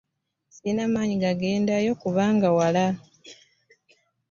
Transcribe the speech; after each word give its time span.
sirina 0.53 0.83
maanyi 0.93 1.15
gagendayo 1.23 1.91
kubanga 2.01 2.47
wala. 2.57 2.85